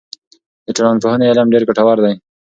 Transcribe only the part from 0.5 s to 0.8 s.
د